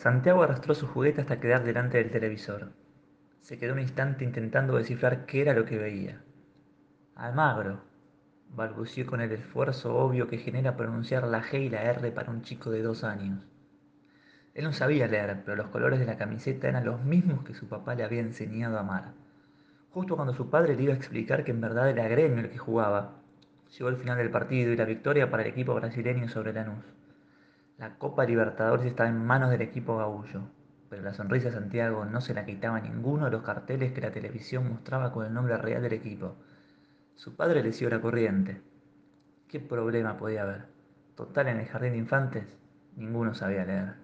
[0.00, 2.72] Santiago arrastró su juguete hasta quedar delante del televisor.
[3.42, 6.22] Se quedó un instante intentando descifrar qué era lo que veía.
[7.14, 7.82] Almagro,
[8.48, 12.40] balbució con el esfuerzo obvio que genera pronunciar la G y la R para un
[12.40, 13.44] chico de dos años.
[14.54, 17.68] Él no sabía leer, pero los colores de la camiseta eran los mismos que su
[17.68, 19.12] papá le había enseñado a amar.
[19.90, 22.56] Justo cuando su padre le iba a explicar que en verdad era gremio el que
[22.56, 23.20] jugaba,
[23.76, 26.86] llegó el final del partido y la victoria para el equipo brasileño sobre Lanús.
[27.80, 30.42] La Copa Libertadores estaba en manos del equipo Gabullo,
[30.90, 34.10] pero la sonrisa de Santiago no se la quitaba ninguno de los carteles que la
[34.10, 36.36] televisión mostraba con el nombre real del equipo.
[37.14, 38.60] Su padre le siguió la corriente.
[39.48, 40.66] ¿Qué problema podía haber?
[41.14, 42.44] Total, en el jardín de infantes,
[42.96, 43.94] ninguno sabía leer.